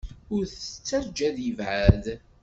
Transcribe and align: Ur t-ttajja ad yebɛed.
Ur 0.35 0.43
t-ttajja 0.47 1.23
ad 1.29 1.37
yebɛed. 1.45 2.05